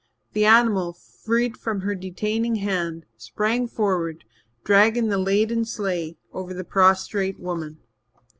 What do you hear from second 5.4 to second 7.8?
sleigh over the prostrate woman.